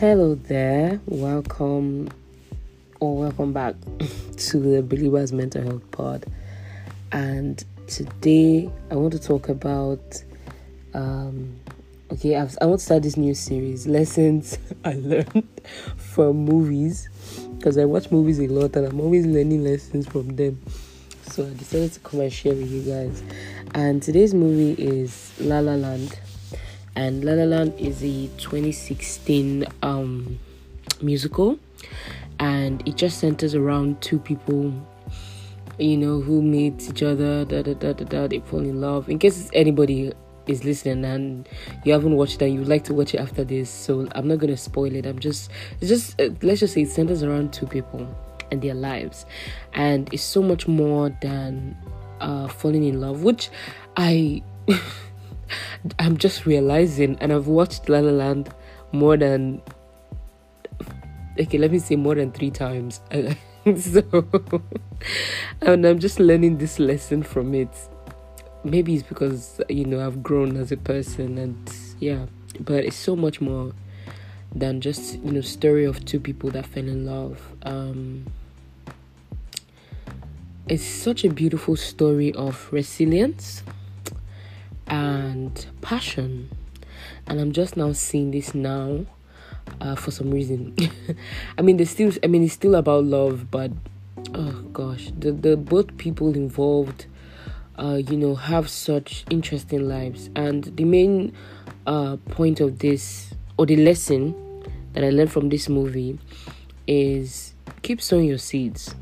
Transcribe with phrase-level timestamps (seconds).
[0.00, 2.08] Hello there, welcome
[3.00, 3.74] or welcome back
[4.36, 6.24] to the Believers Mental Health Pod.
[7.10, 10.22] And today I want to talk about
[10.94, 11.58] um
[12.12, 15.48] okay, I've, I want to start this new series, lessons I learned
[15.96, 17.08] from movies,
[17.56, 20.62] because I watch movies a lot and I'm always learning lessons from them.
[21.22, 23.20] So I decided to come and share with you guys.
[23.74, 26.16] And today's movie is La La Land
[26.98, 30.36] and La La Land is a 2016 um,
[31.00, 31.56] musical,
[32.40, 34.72] and it just centers around two people,
[35.78, 39.08] you know, who meet each other, da da da da da, they fall in love.
[39.08, 40.12] In case anybody
[40.48, 41.48] is listening and
[41.84, 44.26] you haven't watched it and you would like to watch it after this, so I'm
[44.26, 45.06] not gonna spoil it.
[45.06, 48.12] I'm just, just, uh, let's just say it centers around two people
[48.50, 49.24] and their lives,
[49.72, 51.76] and it's so much more than
[52.20, 53.50] uh, falling in love, which
[53.96, 54.42] I.
[55.98, 58.52] I'm just realizing, and I've watched La La Land
[58.92, 59.62] more than
[61.38, 63.00] okay, let me say more than three times.
[63.76, 64.02] so,
[65.60, 67.68] and I'm just learning this lesson from it.
[68.64, 72.26] Maybe it's because you know I've grown as a person, and yeah,
[72.60, 73.72] but it's so much more
[74.54, 77.40] than just you know story of two people that fell in love.
[77.62, 78.26] Um,
[80.68, 83.62] it's such a beautiful story of resilience
[84.88, 86.50] and passion.
[87.26, 89.06] And I'm just now seeing this now
[89.80, 90.74] uh, for some reason.
[91.58, 93.70] I mean, there's still, I mean, it's still about love, but
[94.34, 97.06] oh gosh, the the both people involved,
[97.78, 101.32] uh, you know, have such interesting lives, and the main
[101.86, 104.34] uh, point of this or the lesson
[104.92, 106.18] that I learned from this movie
[106.86, 108.94] is keep sowing your seeds,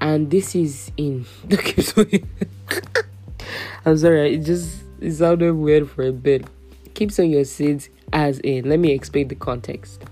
[0.00, 2.28] and this is in keep sowing.
[3.86, 6.46] I'm sorry, it just it sounded weird for a bit.
[6.94, 10.02] Keeps on your seeds as in, let me explain the context.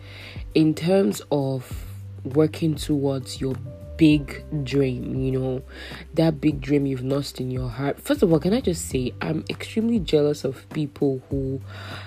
[0.54, 1.86] In terms of
[2.24, 3.54] working towards your
[3.96, 5.62] big dream, you know,
[6.12, 8.00] that big dream you've lost in your heart.
[8.00, 11.60] First of all, can I just say I'm extremely jealous of people who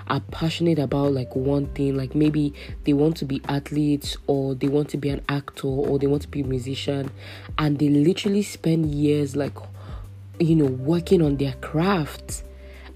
[0.07, 2.53] are passionate about like one thing, like maybe
[2.84, 6.22] they want to be athletes or they want to be an actor or they want
[6.24, 7.09] to be a musician
[7.57, 9.57] and they literally spend years like
[10.40, 12.44] you know working on their craft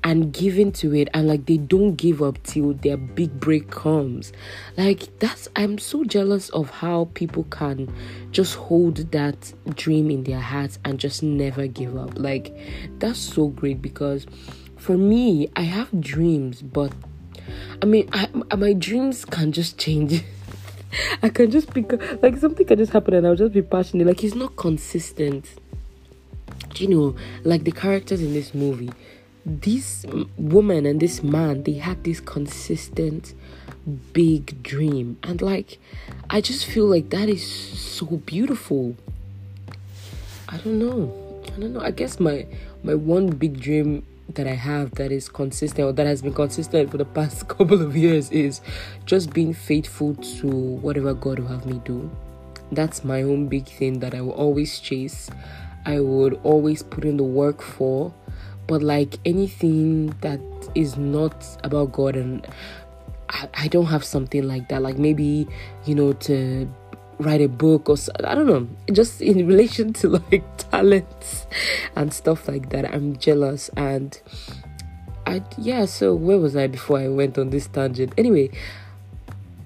[0.04, 4.32] and giving to it and like they don't give up till their big break comes.
[4.78, 7.94] Like that's i'm so jealous of how people can
[8.32, 12.18] just hold that dream in their hearts and just never give up.
[12.18, 12.56] Like
[13.00, 14.26] that's so great because
[14.78, 16.94] for me i have dreams but
[17.82, 20.24] i mean I, my dreams can just change.
[21.22, 21.92] I can just pick
[22.24, 24.08] like something can just happen and i'll just be passionate.
[24.08, 25.46] Like it's not consistent.
[26.78, 28.90] You know like the characters in this movie
[29.46, 30.06] this
[30.38, 33.34] woman and this man they had this consistent
[34.14, 35.18] big dream.
[35.24, 35.80] And like
[36.30, 38.96] i just feel like that is so beautiful.
[40.48, 41.44] I don't know.
[41.46, 41.82] I don't know.
[41.82, 42.46] I guess my
[42.84, 44.06] my one big dream
[44.36, 47.82] that i have that is consistent or that has been consistent for the past couple
[47.82, 48.62] of years is
[49.06, 52.10] just being faithful to whatever god will have me do.
[52.72, 55.30] That's my own big thing that i will always chase.
[55.86, 58.14] I would always put in the work for
[58.70, 60.40] but like anything that
[60.76, 62.48] is not about God and
[63.28, 64.84] I, I don't have something like that.
[64.84, 65.48] Like maybe
[65.86, 66.72] you know to
[67.18, 68.68] write a book or I don't know.
[68.94, 71.48] Just in relation to like talents
[71.96, 72.86] and stuff like that.
[72.94, 73.70] I'm jealous.
[73.76, 74.22] And
[75.26, 78.14] I yeah so where was I before I went on this tangent?
[78.20, 78.52] Anyway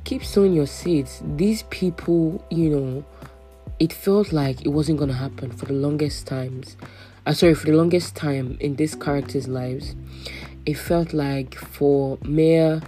[0.06, 1.22] keep sowing your seeds.
[1.36, 3.06] These people you know
[3.80, 6.78] it felt like it wasn't gonna happen for the longest times
[7.26, 9.96] uh, sorry, for the longest time in this character's lives,
[10.66, 12.82] it felt like for Maya,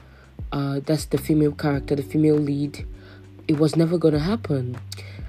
[0.52, 2.86] uh, that's the female character, the female lead,
[3.48, 4.78] it was never gonna happen.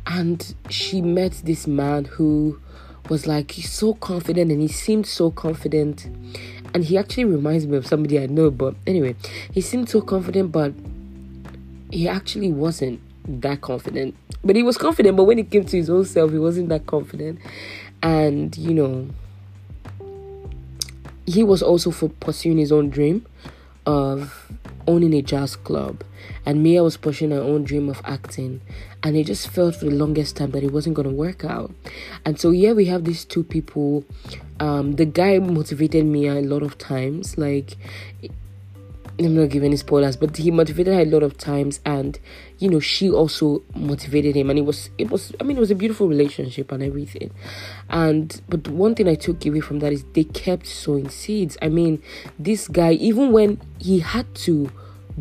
[0.06, 2.60] And she met this man who
[3.08, 6.08] was like he's so confident and he seemed so confident.
[6.74, 9.14] And he actually reminds me of somebody I know, but anyway,
[9.52, 10.72] he seemed so confident, but
[11.90, 14.16] he actually wasn't that confident.
[14.44, 16.86] But he was confident, but when it came to his own self, he wasn't that
[16.86, 17.40] confident
[18.02, 19.08] and you know
[21.26, 23.26] he was also for pursuing his own dream
[23.84, 24.50] of
[24.86, 26.02] owning a jazz club.
[26.44, 28.60] And Mia was pushing her own dream of acting.
[29.02, 31.72] And it just felt for the longest time that it wasn't going to work out.
[32.24, 34.04] And so here we have these two people.
[34.60, 37.36] Um, the guy motivated Mia a lot of times.
[37.36, 37.76] Like
[39.18, 42.18] I'm not giving any spoilers, but he motivated her a lot of times, and
[42.58, 45.70] you know she also motivated him, and it was it was I mean it was
[45.70, 47.30] a beautiful relationship and everything,
[47.88, 51.56] and but one thing I took away from that is they kept sowing seeds.
[51.62, 52.02] I mean
[52.38, 54.70] this guy even when he had to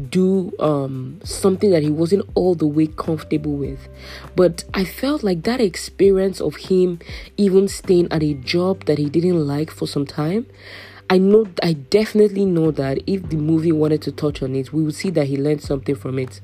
[0.09, 3.87] do um, something that he wasn't all the way comfortable with.
[4.35, 6.99] But I felt like that experience of him
[7.37, 10.47] even staying at a job that he didn't like for some time.
[11.07, 14.83] I know, I definitely know that if the movie wanted to touch on it, we
[14.83, 16.41] would see that he learned something from it.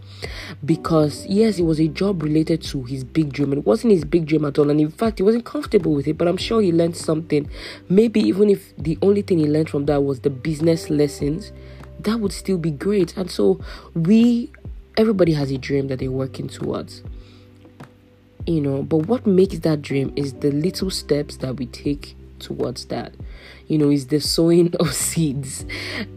[0.63, 4.27] Because, yes, it was a job related to his big dream, it wasn't his big
[4.27, 4.69] dream at all.
[4.69, 7.49] And in fact, he wasn't comfortable with it, but I'm sure he learned something.
[7.89, 11.51] Maybe even if the only thing he learned from that was the business lessons
[12.03, 13.15] that would still be great.
[13.17, 13.59] And so
[13.93, 14.51] we
[14.97, 17.03] everybody has a dream that they're working towards.
[18.47, 22.85] You know, but what makes that dream is the little steps that we take towards
[22.85, 23.13] that.
[23.67, 25.65] You know, is the sowing of seeds.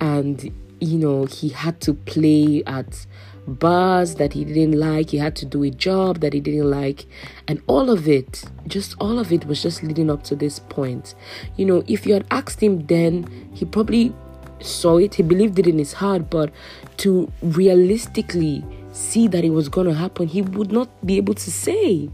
[0.01, 3.07] And you know, he had to play at
[3.47, 7.07] bars that he didn't like, he had to do a job that he didn't like,
[7.47, 11.15] and all of it, just all of it was just leading up to this point.
[11.57, 14.15] You know, if you had asked him then, he probably
[14.61, 16.51] saw it, he believed it in his heart, but
[16.99, 21.51] to realistically see that it was going to happen, he would not be able to
[21.51, 22.09] say.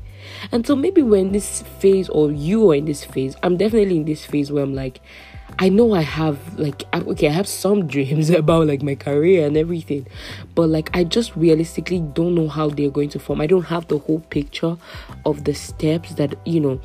[0.52, 3.36] And so maybe we're in this phase, or you are in this phase.
[3.42, 5.00] I'm definitely in this phase where I'm like,
[5.58, 9.56] I know I have like okay, I have some dreams about like my career and
[9.56, 10.06] everything,
[10.54, 13.40] but like I just realistically don't know how they're going to form.
[13.40, 14.76] I don't have the whole picture
[15.26, 16.80] of the steps that you know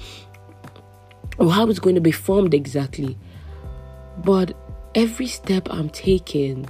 [1.38, 3.18] or how it's going to be formed exactly.
[4.24, 4.56] But
[4.94, 6.68] every step I'm taking,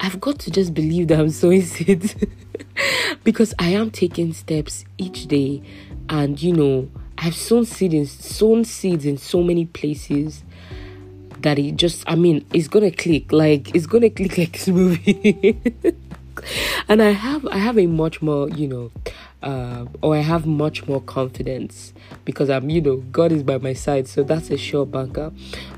[0.00, 2.16] I've got to just believe that I'm sowing seeds
[3.24, 5.62] because I am taking steps each day,
[6.08, 10.42] and you know, I've sown seeds in, sown seeds in so many places
[11.40, 15.60] that it just, I mean, it's gonna click like it's gonna click like this movie.
[16.88, 18.90] and I have I have a much more, you know,
[19.42, 21.92] uh, or I have much more confidence
[22.24, 25.32] because I'm, you know, God is by my side, so that's a sure banker.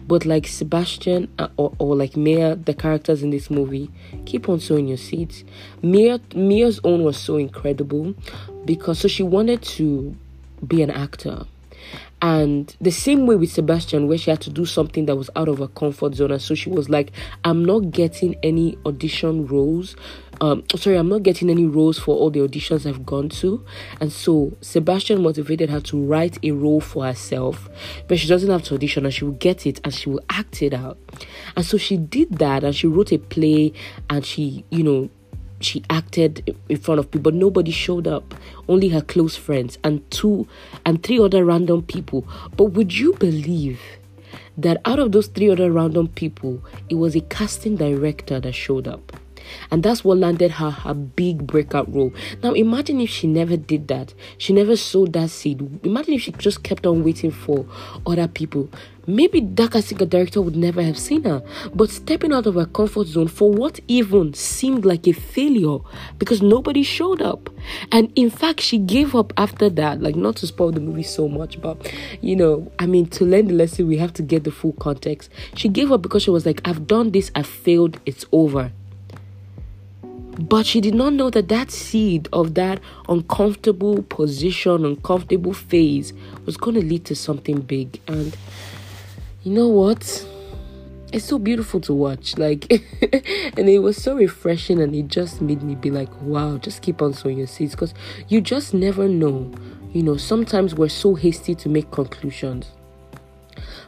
[0.06, 3.90] But like Sebastian uh, or, or like Mia, the characters in this movie,
[4.26, 5.44] keep on sowing your seeds.
[5.82, 8.14] Mia, Mia's own was so incredible
[8.64, 10.14] because so she wanted to
[10.66, 11.46] be an actor
[12.24, 15.46] and the same way with Sebastian, where she had to do something that was out
[15.46, 16.30] of her comfort zone.
[16.30, 17.12] And so she was like,
[17.44, 19.94] I'm not getting any audition roles.
[20.40, 23.62] Um, sorry, I'm not getting any roles for all the auditions I've gone to.
[24.00, 27.68] And so Sebastian motivated her to write a role for herself,
[28.08, 30.62] but she doesn't have to audition and she will get it and she will act
[30.62, 30.96] it out.
[31.56, 33.74] And so she did that and she wrote a play
[34.08, 35.10] and she, you know,
[35.64, 38.34] she acted in front of people nobody showed up
[38.68, 40.46] only her close friends and two
[40.84, 42.26] and three other random people
[42.56, 43.80] but would you believe
[44.56, 48.86] that out of those three other random people it was a casting director that showed
[48.86, 49.12] up
[49.70, 52.12] and that's what landed her her big breakout role.
[52.42, 54.14] Now imagine if she never did that.
[54.38, 55.84] She never sowed that seed.
[55.84, 57.66] Imagine if she just kept on waiting for
[58.06, 58.68] other people.
[59.06, 61.42] Maybe that casting director would never have seen her.
[61.74, 65.78] But stepping out of her comfort zone for what even seemed like a failure
[66.18, 67.50] because nobody showed up.
[67.92, 70.00] And in fact, she gave up after that.
[70.00, 73.48] Like, not to spoil the movie so much, but you know, I mean, to learn
[73.48, 75.30] the lesson, we have to get the full context.
[75.54, 78.72] She gave up because she was like, I've done this, I've failed, it's over.
[80.38, 86.12] But she did not know that that seed of that uncomfortable position, uncomfortable phase
[86.44, 88.00] was going to lead to something big.
[88.08, 88.36] And
[89.44, 90.26] you know what?
[91.12, 92.38] It's so beautiful to watch.
[92.38, 96.80] Like, and it was so refreshing, and it just made me be like, wow, just
[96.80, 97.92] keep on sowing your seeds because
[98.28, 99.52] you just never know.
[99.92, 102.70] You know, sometimes we're so hasty to make conclusions.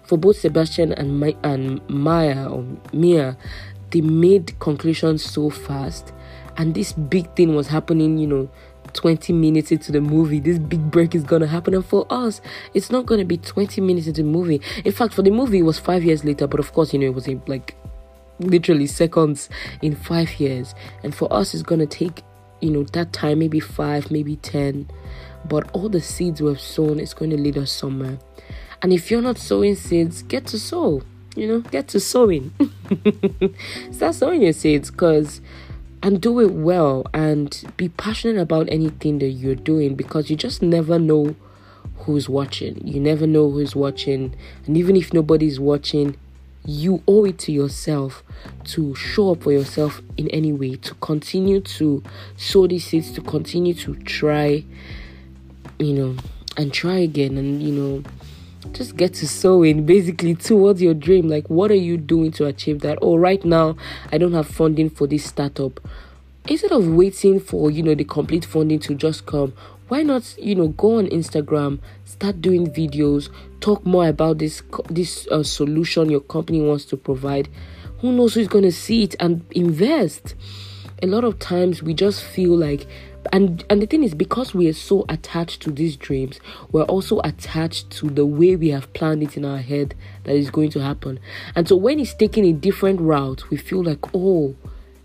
[0.05, 3.37] For both Sebastian and My- and Maya or Mia,
[3.91, 6.13] they made conclusions so fast
[6.57, 8.49] and this big thing was happening, you know,
[8.97, 10.41] 20 minutes into the movie.
[10.41, 12.41] This big break is gonna happen, and for us,
[12.75, 14.61] it's not gonna be 20 minutes into the movie.
[14.85, 17.07] In fact, for the movie, it was five years later, but of course, you know,
[17.07, 17.77] it was like
[18.41, 19.49] literally seconds
[19.83, 20.75] in five years,
[21.05, 22.23] and for us, it's gonna take
[22.61, 24.89] you know that time, maybe five, maybe 10,
[25.49, 28.19] but all the seeds we've sown is going to lead us somewhere.
[28.83, 31.03] And if you're not sowing seeds, get to sow.
[31.35, 32.53] You know, get to sowing.
[33.91, 35.41] Start sowing your seeds because
[36.03, 40.63] and do it well and be passionate about anything that you're doing because you just
[40.63, 41.35] never know
[41.99, 42.87] who's watching.
[42.87, 44.35] You never know who's watching,
[44.67, 46.17] and even if nobody's watching,
[46.65, 48.23] you owe it to yourself
[48.65, 52.03] to show up for yourself in any way, to continue to
[52.37, 54.65] sow these seeds, to continue to try,
[55.79, 56.17] you know,
[56.57, 58.03] and try again, and you know,
[58.73, 61.29] just get to sowing basically towards your dream.
[61.29, 62.99] Like what are you doing to achieve that?
[63.03, 63.77] Oh right now
[64.13, 65.81] i don't have funding for this startup.
[66.49, 69.53] Instead of waiting for you know the complete funding to just come
[69.89, 73.29] why not you know go on instagram start doing videos
[73.61, 77.49] talk more about this this uh, solution your company wants to provide.
[78.01, 80.35] Who knows who's going to see it and invest?
[81.03, 82.87] A lot of times we just feel like
[83.33, 86.41] and and the thing is because we are so attached to these dreams
[86.73, 90.51] we're also attached to the way we have planned it in our head that is
[90.51, 91.19] going to happen.
[91.55, 94.57] And so when it's taking a different route we feel like oh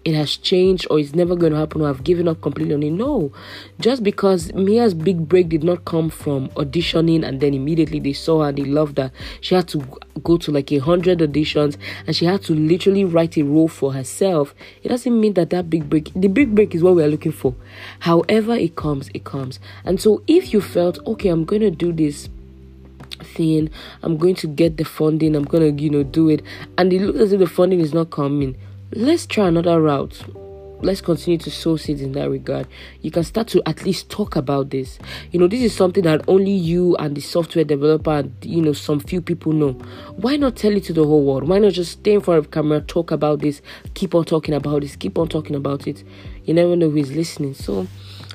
[0.03, 2.83] it has changed or it's never going to happen or I've given up completely on
[2.83, 2.91] it.
[2.91, 3.31] No.
[3.79, 8.41] Just because Mia's big break did not come from auditioning and then immediately they saw
[8.41, 9.11] her and they loved her.
[9.41, 9.85] She had to
[10.23, 11.77] go to like a hundred auditions
[12.07, 14.55] and she had to literally write a role for herself.
[14.81, 17.31] It doesn't mean that that big break, the big break is what we are looking
[17.31, 17.55] for.
[17.99, 19.59] However it comes, it comes.
[19.85, 22.27] And so if you felt, okay, I'm going to do this
[23.35, 23.69] thing,
[24.01, 26.41] I'm going to get the funding, I'm going to, you know, do it.
[26.75, 28.57] And it looks as if the funding is not coming
[28.93, 30.23] let's try another route
[30.81, 32.67] let's continue to sow seeds in that regard.
[33.01, 34.99] You can start to at least talk about this.
[35.31, 38.73] You know, this is something that only you and the software developer and you know
[38.73, 39.73] some few people know.
[40.15, 41.47] Why not tell it to the whole world?
[41.47, 43.61] Why not just stay in front of camera, talk about this,
[43.93, 46.03] keep on talking about this, keep on talking about it.
[46.45, 47.53] You never know who is listening.
[47.53, 47.87] So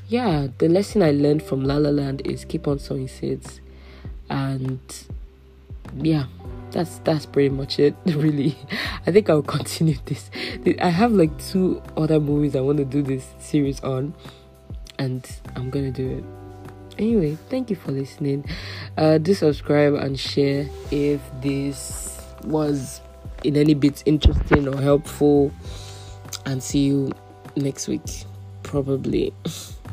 [0.08, 3.60] yeah, the lesson I learned from La La Land is keep on sowing seeds.
[4.28, 4.80] And
[5.98, 6.26] yeah
[6.76, 8.54] that's that's pretty much it really.
[9.06, 10.30] I think i'll continue this.
[10.78, 14.14] I have like two other movies i want to do this series on
[14.98, 16.24] and i'm gonna do it.
[16.98, 18.44] Anyway thank you for listening.
[18.98, 23.00] Uh do subscribe and share if this was
[23.42, 25.52] in any bit interesting or helpful.
[26.44, 27.10] And see you
[27.56, 28.24] next week
[28.62, 29.32] probably